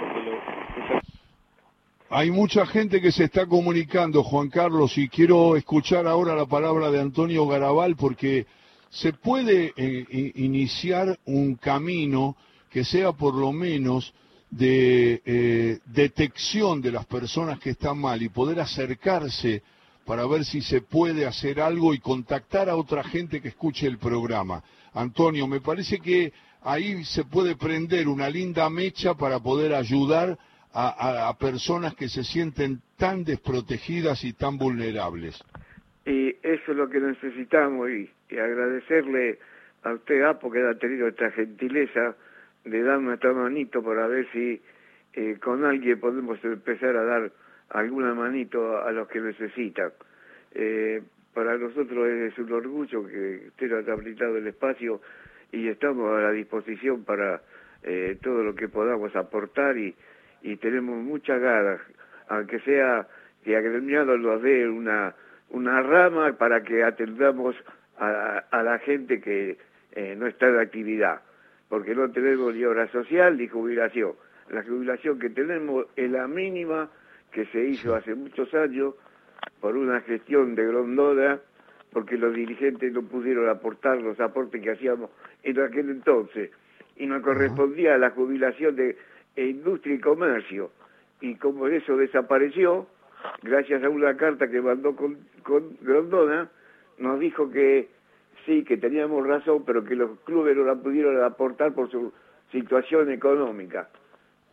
Hay 2.10 2.32
mucha 2.32 2.66
gente 2.66 3.01
que 3.01 3.12
se 3.12 3.25
está 3.25 3.46
comunicando, 3.48 4.24
Juan 4.24 4.50
Carlos, 4.50 4.98
y 4.98 5.08
quiero 5.08 5.56
escuchar 5.56 6.06
ahora 6.06 6.36
la 6.36 6.46
palabra 6.46 6.92
de 6.92 7.01
Antonio 7.01 7.48
Garabal 7.48 7.96
porque 7.96 8.46
se 8.89 9.13
puede 9.13 9.74
eh, 9.75 10.32
iniciar 10.36 11.18
un 11.25 11.56
camino 11.56 12.36
que 12.70 12.84
sea 12.84 13.13
por 13.13 13.36
lo 13.36 13.51
menos 13.51 14.13
de 14.50 15.22
eh, 15.25 15.80
detección 15.86 16.82
de 16.82 16.92
las 16.92 17.06
personas 17.06 17.60
que 17.60 17.72
están 17.72 17.98
mal 17.98 18.22
y 18.22 18.30
poder 18.30 18.60
acercarse 18.60 19.63
para 20.07 20.25
ver 20.25 20.45
si 20.45 20.61
se 20.61 20.79
puede 20.81 21.25
hacer 21.25 21.59
algo 21.59 21.93
y 21.93 21.99
contactar 21.99 22.69
a 22.69 22.77
otra 22.77 23.03
gente 23.03 23.41
que 23.41 23.49
escuche 23.49 23.85
el 23.85 23.97
programa. 23.97 24.63
Antonio, 24.93 25.47
me 25.47 25.59
parece 25.59 25.99
que 25.99 26.31
ahí 26.63 27.03
se 27.03 27.25
puede 27.25 27.57
prender 27.57 28.07
una 28.07 28.29
linda 28.29 28.69
mecha 28.69 29.15
para 29.15 29.41
poder 29.41 29.73
ayudar 29.73 30.37
a, 30.73 31.35
personas 31.39 31.95
que 31.95 32.07
se 32.07 32.23
sienten 32.23 32.79
tan 32.97 33.23
desprotegidas 33.23 34.23
y 34.23 34.33
tan 34.33 34.57
vulnerables. 34.57 35.43
Y 36.05 36.29
eso 36.41 36.71
es 36.71 36.77
lo 36.77 36.87
que 36.87 36.99
necesitamos 36.99 37.89
y, 37.89 38.09
agradecerle 38.31 39.39
a 39.83 39.93
usted, 39.93 40.21
Apo, 40.21 40.51
que 40.51 40.61
ha 40.61 40.77
tenido 40.77 41.07
esta 41.07 41.31
gentileza 41.31 42.15
de 42.63 42.83
darme 42.83 43.15
esta 43.15 43.33
manito 43.33 43.83
para 43.83 44.07
ver 44.07 44.27
si 44.31 44.61
eh, 45.13 45.37
con 45.41 45.65
alguien 45.65 45.99
podemos 45.99 46.37
empezar 46.43 46.95
a 46.95 47.03
dar 47.03 47.31
alguna 47.69 48.13
manito 48.13 48.81
a 48.81 48.91
los 48.91 49.07
que 49.07 49.19
necesitan. 49.19 49.91
Eh, 50.53 51.01
para 51.33 51.57
nosotros 51.57 52.07
es 52.07 52.38
un 52.39 52.51
orgullo 52.51 53.05
que 53.05 53.43
usted 53.47 53.69
nos 53.69 53.88
ha 53.88 53.93
habilitado 53.93 54.38
el 54.38 54.47
espacio 54.47 55.01
y 55.51 55.67
estamos 55.67 56.17
a 56.17 56.21
la 56.21 56.31
disposición 56.31 57.03
para 57.03 57.41
eh, 57.83 58.17
todo 58.21 58.43
lo 58.43 58.55
que 58.55 58.67
podamos 58.67 59.15
aportar 59.15 59.77
y, 59.77 59.95
y 60.41 60.55
tenemos 60.57 60.97
muchas 61.03 61.39
ganas, 61.39 61.79
aunque 62.27 62.59
sea 62.62 63.07
que 63.43 63.55
agremiado 63.55 64.17
nos 64.17 64.41
dé 64.41 64.67
una, 64.67 65.15
una 65.50 65.81
rama 65.81 66.33
para 66.33 66.63
que 66.63 66.83
atendamos 66.83 67.55
a, 68.00 68.43
a 68.50 68.63
la 68.63 68.79
gente 68.79 69.21
que 69.21 69.57
eh, 69.93 70.15
no 70.17 70.27
está 70.27 70.47
en 70.47 70.59
actividad, 70.59 71.21
porque 71.69 71.95
no 71.95 72.12
tenemos 72.12 72.53
ni 72.53 72.63
obra 72.65 72.88
social 72.91 73.38
ni 73.38 73.47
jubilación. 73.47 74.13
La 74.50 74.63
jubilación 74.63 75.19
que 75.19 75.29
tenemos 75.29 75.86
es 75.95 76.09
la 76.09 76.27
mínima 76.27 76.89
que 77.31 77.46
se 77.48 77.63
hizo 77.63 77.96
hace 77.96 78.15
muchos 78.15 78.53
años 78.53 78.96
por 79.60 79.75
una 79.75 80.01
gestión 80.01 80.55
de 80.55 80.65
Grondona, 80.65 81.39
porque 81.91 82.17
los 82.17 82.34
dirigentes 82.34 82.91
no 82.91 83.03
pudieron 83.03 83.50
aportar 83.50 84.01
los 84.01 84.19
aportes 84.19 84.62
que 84.62 84.72
hacíamos 84.72 85.10
en 85.43 85.60
aquel 85.60 85.89
entonces, 85.89 86.51
y 86.96 87.05
nos 87.05 87.22
correspondía 87.22 87.96
a 87.96 87.98
la 87.98 88.12
jubilación 88.12 88.75
de 88.75 88.98
industria 89.36 89.96
y 89.96 90.00
comercio. 90.00 90.72
Y 91.22 91.36
como 91.36 91.67
eso 91.67 91.98
desapareció, 91.98 92.88
gracias 93.41 93.84
a 93.84 93.89
una 93.89 94.15
carta 94.17 94.50
que 94.50 94.62
mandó 94.62 94.96
con, 94.96 95.17
con 95.43 95.77
Grondona, 95.81 96.50
nos 96.98 97.19
dijo 97.19 97.50
que 97.50 97.89
sí, 98.46 98.63
que 98.63 98.77
teníamos 98.77 99.25
razón, 99.27 99.63
pero 99.65 99.84
que 99.84 99.96
los 99.96 100.19
clubes 100.22 100.55
no 100.55 100.63
la 100.63 100.75
pudieron 100.75 101.24
aportar 101.24 101.74
por 101.74 101.89
su 101.91 102.13
situación 102.51 103.12
económica. 103.12 103.89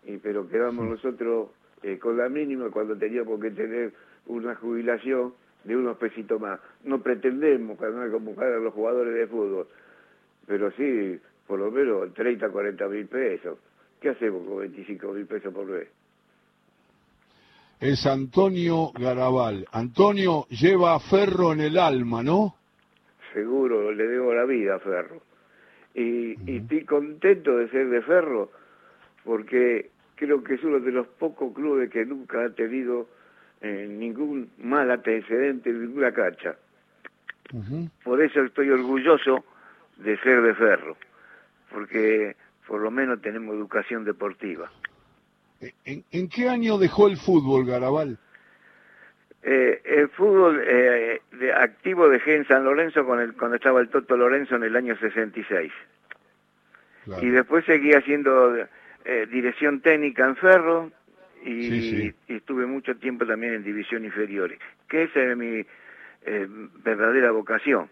Y, 0.04 0.18
pero 0.18 0.48
quedamos 0.48 0.86
nosotros 0.86 1.48
eh, 1.84 1.98
con 1.98 2.16
la 2.16 2.30
mínima 2.30 2.70
cuando 2.70 2.96
teníamos 2.96 3.38
que 3.38 3.50
tener 3.50 3.92
una 4.26 4.54
jubilación 4.54 5.34
de 5.64 5.76
unos 5.76 5.98
pesitos 5.98 6.40
más. 6.40 6.58
No 6.82 7.02
pretendemos 7.02 7.76
convocar 7.76 8.50
a 8.50 8.58
los 8.58 8.72
jugadores 8.72 9.14
de 9.14 9.26
fútbol, 9.26 9.66
pero 10.46 10.70
sí, 10.72 11.20
por 11.46 11.58
lo 11.58 11.70
menos 11.70 12.14
30, 12.14 12.48
40 12.48 12.88
mil 12.88 13.06
pesos. 13.06 13.58
¿Qué 14.00 14.08
hacemos 14.08 14.46
con 14.46 14.60
25 14.60 15.12
mil 15.12 15.26
pesos 15.26 15.52
por 15.52 15.66
mes? 15.66 15.88
Es 17.80 18.06
Antonio 18.06 18.90
Garabal. 18.98 19.66
Antonio 19.70 20.46
lleva 20.48 20.94
a 20.94 21.00
Ferro 21.00 21.52
en 21.52 21.60
el 21.60 21.76
alma, 21.76 22.22
¿no? 22.22 22.54
Seguro, 23.34 23.92
le 23.92 24.06
debo 24.06 24.32
la 24.32 24.46
vida 24.46 24.76
a 24.76 24.78
Ferro. 24.78 25.20
Y, 25.94 26.50
y 26.50 26.56
estoy 26.62 26.86
contento 26.86 27.58
de 27.58 27.68
ser 27.68 27.90
de 27.90 28.00
Ferro 28.00 28.50
porque 29.22 29.90
creo 30.16 30.42
que 30.42 30.54
es 30.54 30.64
uno 30.64 30.80
de 30.80 30.92
los 30.92 31.06
pocos 31.06 31.54
clubes 31.54 31.90
que 31.90 32.04
nunca 32.04 32.44
ha 32.44 32.50
tenido 32.50 33.08
eh, 33.60 33.86
ningún 33.88 34.50
mal 34.58 34.90
antecedente 34.90 35.70
en 35.70 35.82
ninguna 35.82 36.12
cancha. 36.12 36.56
Por 38.02 38.20
eso 38.20 38.42
estoy 38.42 38.70
orgulloso 38.70 39.44
de 39.98 40.18
ser 40.18 40.42
de 40.42 40.54
Ferro, 40.54 40.96
porque 41.70 42.34
por 42.66 42.80
lo 42.80 42.90
menos 42.90 43.20
tenemos 43.20 43.54
educación 43.54 44.04
deportiva. 44.04 44.70
¿En, 45.84 46.28
qué 46.28 46.48
año 46.48 46.78
dejó 46.78 47.06
el 47.06 47.16
fútbol, 47.16 47.64
Garabal? 47.64 48.18
Eh, 49.42 49.80
el 49.84 50.08
fútbol 50.08 50.60
eh, 50.66 51.20
de, 51.32 51.52
activo 51.52 52.08
dejé 52.08 52.36
en 52.36 52.46
San 52.48 52.64
Lorenzo 52.64 53.04
con 53.06 53.20
el, 53.20 53.34
cuando 53.34 53.56
estaba 53.56 53.80
el 53.80 53.88
Toto 53.88 54.16
Lorenzo 54.16 54.56
en 54.56 54.64
el 54.64 54.74
año 54.74 54.96
66. 54.96 55.72
Y 57.20 57.28
después 57.28 57.64
seguí 57.66 57.92
haciendo 57.92 58.56
eh, 59.04 59.26
dirección 59.30 59.80
técnica 59.80 60.24
en 60.24 60.36
Ferro 60.36 60.90
y, 61.44 62.14
estuve 62.26 62.64
mucho 62.64 62.96
tiempo 62.96 63.26
también 63.26 63.52
en 63.52 63.62
división 63.62 64.02
inferiores, 64.02 64.58
que 64.88 65.02
esa 65.02 65.20
es 65.20 65.36
mi 65.36 65.66
eh, 66.22 66.48
verdadera 66.82 67.30
vocación. 67.30 67.90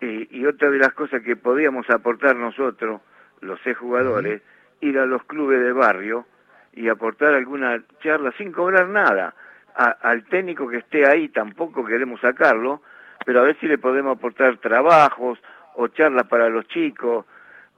Y, 0.00 0.46
otra 0.46 0.70
de 0.70 0.78
las 0.78 0.94
cosas 0.94 1.22
que 1.22 1.36
podíamos 1.36 1.90
aportar 1.90 2.34
nosotros, 2.36 3.02
los 3.42 3.60
seis 3.62 3.76
jugadores, 3.76 4.40
ir 4.80 4.98
a 4.98 5.04
los 5.04 5.22
clubes 5.24 5.60
de 5.60 5.72
barrio 5.72 6.24
y 6.72 6.88
aportar 6.88 7.34
alguna 7.34 7.82
charla 8.00 8.32
sin 8.38 8.52
cobrar 8.52 8.88
nada. 8.88 9.34
al 9.74 10.24
técnico 10.24 10.68
que 10.68 10.78
esté 10.78 11.04
ahí 11.04 11.28
tampoco 11.28 11.84
queremos 11.84 12.20
sacarlo, 12.20 12.80
pero 13.26 13.40
a 13.40 13.42
ver 13.42 13.58
si 13.58 13.66
le 13.66 13.76
podemos 13.76 14.16
aportar 14.16 14.56
trabajos 14.58 15.38
o 15.74 15.88
charlas 15.88 16.26
para 16.26 16.48
los 16.48 16.66
chicos, 16.68 17.26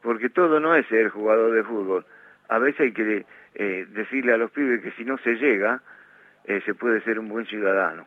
porque 0.02 0.28
todo 0.28 0.60
no 0.60 0.74
es 0.76 0.86
ser 0.86 1.08
jugador 1.08 1.52
de 1.52 1.64
fútbol 1.64 2.04
a 2.50 2.58
veces 2.58 2.80
hay 2.80 2.92
que 2.92 3.24
eh, 3.54 3.86
decirle 3.90 4.34
a 4.34 4.36
los 4.36 4.50
pibes 4.50 4.82
que 4.82 4.90
si 4.92 5.04
no 5.04 5.16
se 5.18 5.34
llega, 5.34 5.80
eh, 6.44 6.60
se 6.66 6.74
puede 6.74 7.00
ser 7.04 7.18
un 7.20 7.28
buen 7.28 7.46
ciudadano. 7.46 8.06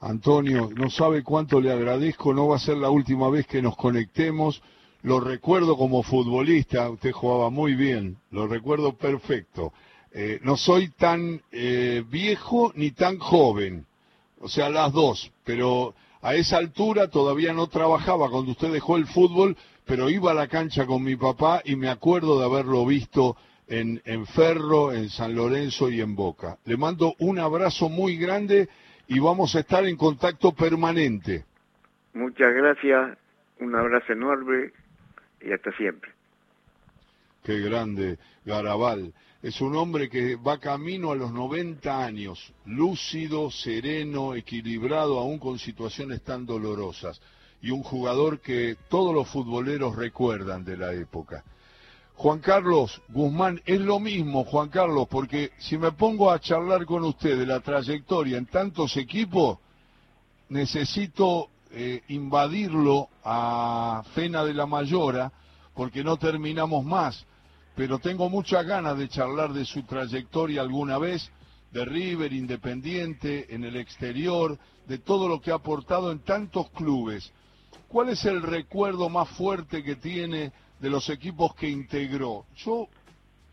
Antonio, 0.00 0.70
no 0.74 0.88
sabe 0.88 1.22
cuánto 1.22 1.60
le 1.60 1.72
agradezco, 1.72 2.32
no 2.32 2.48
va 2.48 2.56
a 2.56 2.60
ser 2.60 2.76
la 2.76 2.88
última 2.88 3.28
vez 3.28 3.46
que 3.46 3.60
nos 3.60 3.76
conectemos. 3.76 4.62
lo 5.02 5.18
recuerdo 5.18 5.76
como 5.76 6.02
futbolista, 6.02 6.88
usted 6.90 7.10
jugaba 7.10 7.50
muy 7.50 7.74
bien, 7.74 8.18
lo 8.30 8.46
recuerdo 8.46 8.96
perfecto. 8.96 9.72
Eh, 10.12 10.40
no 10.42 10.56
soy 10.56 10.90
tan 10.90 11.40
viejo 12.10 12.72
ni 12.76 12.90
tan 12.90 13.18
joven, 13.18 13.86
o 14.38 14.48
sea, 14.48 14.68
las 14.68 14.92
dos, 14.92 15.32
pero 15.44 15.94
a 16.22 16.34
esa 16.34 16.58
altura 16.58 17.08
todavía 17.08 17.52
no 17.52 17.68
trabajaba 17.68 18.30
cuando 18.30 18.52
usted 18.52 18.70
dejó 18.72 18.96
el 18.96 19.06
fútbol, 19.06 19.56
pero 19.90 20.08
iba 20.08 20.30
a 20.30 20.34
la 20.34 20.46
cancha 20.46 20.86
con 20.86 21.02
mi 21.02 21.16
papá 21.16 21.62
y 21.64 21.74
me 21.74 21.88
acuerdo 21.88 22.38
de 22.38 22.44
haberlo 22.44 22.86
visto 22.86 23.36
en, 23.66 24.00
en 24.04 24.24
Ferro, 24.24 24.92
en 24.92 25.08
San 25.08 25.34
Lorenzo 25.34 25.90
y 25.90 26.00
en 26.00 26.14
Boca. 26.14 26.58
Le 26.64 26.76
mando 26.76 27.16
un 27.18 27.40
abrazo 27.40 27.88
muy 27.88 28.16
grande 28.16 28.68
y 29.08 29.18
vamos 29.18 29.56
a 29.56 29.60
estar 29.60 29.84
en 29.84 29.96
contacto 29.96 30.52
permanente. 30.52 31.44
Muchas 32.14 32.54
gracias, 32.54 33.18
un 33.58 33.74
abrazo 33.74 34.12
enorme 34.12 34.70
y 35.40 35.50
hasta 35.50 35.72
siempre. 35.72 36.12
Qué 37.42 37.58
grande, 37.58 38.16
Garabal. 38.44 39.12
Es 39.42 39.60
un 39.60 39.74
hombre 39.74 40.08
que 40.08 40.36
va 40.36 40.60
camino 40.60 41.10
a 41.10 41.16
los 41.16 41.32
90 41.32 42.04
años, 42.04 42.54
lúcido, 42.64 43.50
sereno, 43.50 44.36
equilibrado, 44.36 45.18
aún 45.18 45.40
con 45.40 45.58
situaciones 45.58 46.22
tan 46.22 46.46
dolorosas. 46.46 47.20
Y 47.62 47.70
un 47.70 47.82
jugador 47.82 48.40
que 48.40 48.76
todos 48.88 49.14
los 49.14 49.28
futboleros 49.28 49.96
recuerdan 49.96 50.64
de 50.64 50.76
la 50.76 50.92
época. 50.92 51.44
Juan 52.14 52.40
Carlos 52.40 53.00
Guzmán, 53.08 53.62
es 53.64 53.80
lo 53.80 53.98
mismo, 53.98 54.44
Juan 54.44 54.68
Carlos, 54.68 55.08
porque 55.08 55.52
si 55.58 55.78
me 55.78 55.92
pongo 55.92 56.30
a 56.30 56.38
charlar 56.38 56.84
con 56.84 57.02
usted 57.04 57.38
de 57.38 57.46
la 57.46 57.60
trayectoria 57.60 58.36
en 58.36 58.44
tantos 58.44 58.96
equipos, 58.98 59.58
necesito 60.50 61.48
eh, 61.70 62.02
invadirlo 62.08 63.08
a 63.24 64.02
Fena 64.14 64.44
de 64.44 64.52
la 64.52 64.66
Mayora, 64.66 65.32
porque 65.74 66.04
no 66.04 66.18
terminamos 66.18 66.84
más, 66.84 67.24
pero 67.74 67.98
tengo 67.98 68.28
muchas 68.28 68.66
ganas 68.66 68.98
de 68.98 69.08
charlar 69.08 69.54
de 69.54 69.64
su 69.64 69.84
trayectoria 69.84 70.60
alguna 70.60 70.98
vez, 70.98 71.30
de 71.70 71.84
River, 71.86 72.34
Independiente, 72.34 73.54
en 73.54 73.64
el 73.64 73.76
exterior, 73.76 74.58
de 74.86 74.98
todo 74.98 75.26
lo 75.26 75.40
que 75.40 75.52
ha 75.52 75.54
aportado 75.54 76.12
en 76.12 76.18
tantos 76.18 76.68
clubes. 76.70 77.32
¿Cuál 77.88 78.10
es 78.10 78.24
el 78.24 78.42
recuerdo 78.42 79.08
más 79.08 79.28
fuerte 79.30 79.82
que 79.82 79.96
tiene 79.96 80.52
de 80.78 80.90
los 80.90 81.08
equipos 81.10 81.54
que 81.54 81.68
integró? 81.68 82.46
Yo 82.56 82.88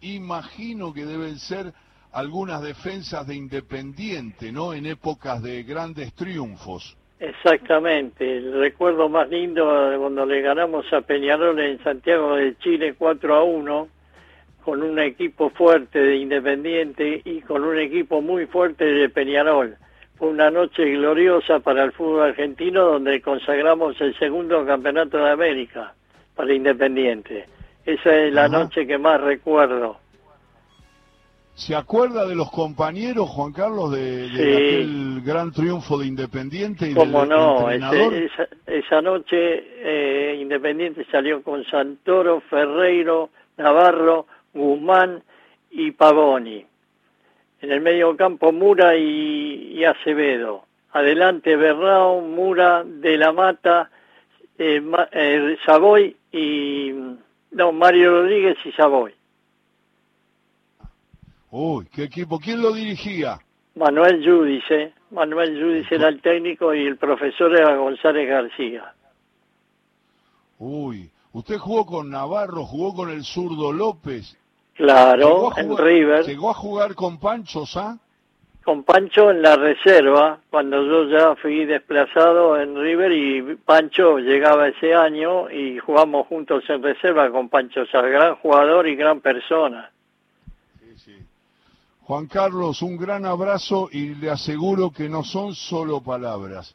imagino 0.02 0.94
que 0.94 1.06
deben 1.06 1.40
ser 1.40 1.74
algunas 2.12 2.62
defensas 2.62 3.28
de 3.28 3.36
Independiente, 3.36 4.52
¿no? 4.52 4.74
En 4.74 4.86
épocas 4.86 5.42
de 5.42 5.64
grandes 5.64 6.14
triunfos. 6.14 6.98
Exactamente, 7.20 8.38
el 8.38 8.60
recuerdo 8.60 9.10
más 9.10 9.28
lindo 9.30 9.66
cuando 10.00 10.26
le 10.26 10.42
ganamos 10.42 10.86
a 10.94 11.02
Peñarol 11.02 11.60
en 11.60 11.84
Santiago 11.84 12.36
de 12.36 12.56
Chile 12.58 12.94
4 12.96 13.36
a 13.36 13.44
1, 13.44 13.88
con 14.64 14.84
un 14.84 15.00
equipo 15.00 15.50
fuerte 15.50 15.98
de 15.98 16.18
Independiente 16.18 17.22
y 17.26 17.42
con 17.42 17.64
un 17.64 17.80
equipo 17.80 18.22
muy 18.22 18.46
fuerte 18.46 18.86
de 18.86 19.10
Peñarol. 19.10 19.78
Fue 20.18 20.30
una 20.30 20.50
noche 20.50 20.84
gloriosa 20.92 21.60
para 21.60 21.84
el 21.84 21.92
fútbol 21.92 22.30
argentino 22.30 22.86
donde 22.86 23.22
consagramos 23.22 24.00
el 24.02 24.18
segundo 24.18 24.66
campeonato 24.66 25.18
de 25.18 25.30
América 25.30 25.94
para 26.36 26.54
Independiente. 26.54 27.46
Esa 27.86 28.16
es 28.16 28.34
la 28.34 28.48
noche 28.48 28.88
que 28.88 28.98
más 28.98 29.22
recuerdo. 29.22 29.98
¿Se 31.58 31.76
acuerda 31.76 32.28
de 32.28 32.36
los 32.36 32.52
compañeros, 32.52 33.30
Juan 33.30 33.52
Carlos, 33.52 33.92
de, 33.92 34.28
aquel 34.28 35.22
gran 35.24 35.52
triunfo 35.52 35.98
de 35.98 36.06
Independiente 36.06 36.88
y 36.88 36.94
¿Cómo 36.94 37.26
no? 37.26 37.72
esa, 37.72 39.02
noche 39.02 39.36
eh, 39.38 40.38
Independiente 40.40 41.06
salió 41.12 41.42
con 41.42 41.66
Santoro, 41.66 42.42
Ferreiro, 42.42 43.32
Navarro, 43.58 44.28
Guzmán 44.54 45.24
y 45.72 45.92
Pavoni. 45.92 46.64
En 47.62 47.72
el 47.72 47.82
medio 47.82 48.16
campo 48.16 48.52
Mura 48.52 48.96
y, 48.96 49.84
Acevedo. 49.84 50.66
Adelante 50.92 51.56
Bernao, 51.56 52.22
Mura, 52.22 52.84
De 52.84 53.18
la 53.18 53.32
Mata, 53.32 53.90
eh, 54.58 54.82
eh, 55.12 55.58
Savoy 55.66 56.16
y... 56.32 56.92
No, 57.52 57.72
Mario 57.72 58.22
Rodríguez 58.22 58.58
y 58.66 58.72
Savoy. 58.74 59.14
Uy, 61.52 61.88
qué 61.94 62.04
equipo. 62.04 62.40
¿Quién 62.40 62.62
lo 62.62 62.74
dirigía? 62.74 63.40
Manuel 63.76 64.24
Judice. 64.24 64.94
Manuel 65.12 65.62
Judice 65.62 65.96
era 65.96 66.10
el 66.10 66.22
técnico 66.22 66.74
y 66.74 66.86
el 66.86 66.98
profesor 66.98 67.56
era 67.56 67.76
González 67.78 68.28
García. 68.28 68.94
Uy, 70.60 71.10
usted 71.32 71.58
jugó 71.58 71.86
con 71.86 72.10
Navarro, 72.10 72.66
jugó 72.66 72.94
con 72.94 73.10
el 73.10 73.24
zurdo 73.24 73.72
López. 73.72 74.38
Claro, 74.78 75.52
en 75.58 75.76
River. 75.76 76.26
¿Llegó 76.26 76.52
a 76.52 76.54
jugar 76.54 76.94
con 76.94 77.20
Pancho 77.20 77.66
Sá? 77.66 77.98
Con 78.64 78.84
Pancho 78.84 79.32
en 79.32 79.42
la 79.42 79.56
reserva, 79.56 80.40
cuando 80.50 80.84
yo 80.84 81.06
ya 81.06 81.36
fui 81.36 81.66
desplazado 81.66 82.60
en 82.62 82.76
River 82.76 83.12
y 83.12 83.56
Pancho 83.56 84.20
llegaba 84.20 84.68
ese 84.68 84.94
año 84.94 85.50
y 85.50 85.80
jugamos 85.80 86.28
juntos 86.28 86.64
en 86.70 86.84
reserva 86.84 87.32
con 87.32 87.50
Pancho 87.50 87.86
Sá, 87.88 88.02
gran 88.02 88.36
jugador 88.36 88.88
y 88.88 88.96
gran 88.96 89.22
persona. 89.22 89.92
Juan 92.04 92.28
Carlos, 92.28 92.82
un 92.84 92.96
gran 92.98 93.26
abrazo 93.26 93.90
y 93.92 94.16
le 94.16 94.30
aseguro 94.30 94.92
que 94.92 95.10
no 95.10 95.24
son 95.24 95.54
solo 95.56 96.02
palabras. 96.02 96.74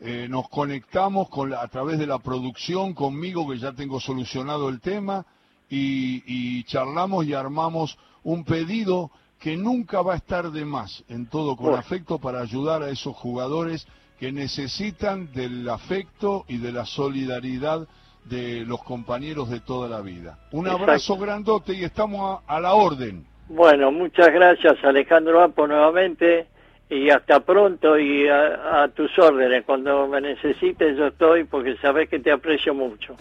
Eh, 0.00 0.26
nos 0.30 0.48
conectamos 0.48 1.28
con 1.28 1.52
a 1.52 1.68
través 1.68 1.98
de 1.98 2.06
la 2.06 2.18
producción 2.18 2.94
conmigo, 2.94 3.46
que 3.50 3.58
ya 3.58 3.72
tengo 3.72 4.00
solucionado 4.00 4.70
el 4.70 4.80
tema, 4.80 5.26
y, 5.70 6.64
charlamos 6.64 7.24
y 7.26 7.34
armamos 7.34 7.96
un 8.24 8.44
pedido 8.44 9.10
que 9.38 9.56
nunca 9.56 10.02
va 10.02 10.14
a 10.14 10.16
estar 10.16 10.50
de 10.50 10.64
más, 10.64 11.04
en 11.08 11.26
todo 11.26 11.56
con 11.56 11.74
afecto, 11.74 12.18
para 12.18 12.40
ayudar 12.40 12.82
a 12.82 12.90
esos 12.90 13.16
jugadores 13.16 13.86
que 14.18 14.32
necesitan 14.32 15.32
del 15.32 15.66
afecto 15.68 16.44
y 16.46 16.58
de 16.58 16.72
la 16.72 16.84
solidaridad 16.84 17.88
de 18.24 18.66
los 18.66 18.82
compañeros 18.82 19.48
de 19.48 19.60
toda 19.60 19.88
la 19.88 20.02
vida. 20.02 20.38
Un 20.52 20.68
abrazo 20.68 21.16
grandote 21.16 21.72
y 21.72 21.84
estamos 21.84 22.42
a 22.46 22.60
la 22.60 22.74
orden. 22.74 23.24
Bueno, 23.48 23.90
muchas 23.90 24.30
gracias 24.30 24.76
Alejandro 24.84 25.42
Apo 25.42 25.66
nuevamente 25.66 26.46
y 26.90 27.08
hasta 27.08 27.40
pronto 27.40 27.98
y 27.98 28.28
a, 28.28 28.88
tus 28.94 29.16
órdenes. 29.18 29.64
Cuando 29.64 30.06
me 30.06 30.20
necesites 30.20 30.96
yo 30.98 31.06
estoy 31.06 31.44
porque 31.44 31.76
sabes 31.78 32.08
que 32.08 32.18
te 32.18 32.30
aprecio 32.30 32.74
mucho. 32.74 33.16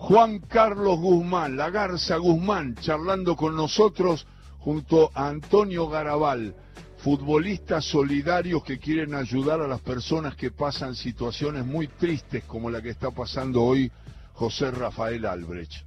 Juan 0.00 0.38
Carlos 0.38 0.98
Guzmán, 0.98 1.58
la 1.58 1.68
Garza 1.68 2.16
Guzmán, 2.16 2.74
charlando 2.76 3.36
con 3.36 3.54
nosotros 3.54 4.26
junto 4.58 5.10
a 5.14 5.28
Antonio 5.28 5.88
Garabal, 5.90 6.54
futbolistas 6.96 7.84
solidarios 7.84 8.64
que 8.64 8.78
quieren 8.78 9.14
ayudar 9.14 9.60
a 9.60 9.68
las 9.68 9.80
personas 9.82 10.34
que 10.36 10.50
pasan 10.50 10.94
situaciones 10.94 11.66
muy 11.66 11.86
tristes 11.86 12.44
como 12.44 12.70
la 12.70 12.80
que 12.80 12.88
está 12.88 13.10
pasando 13.10 13.62
hoy 13.62 13.92
José 14.32 14.70
Rafael 14.70 15.26
Albrecht. 15.26 15.84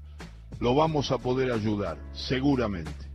Lo 0.60 0.76
vamos 0.76 1.12
a 1.12 1.18
poder 1.18 1.52
ayudar, 1.52 1.98
seguramente. 2.14 3.13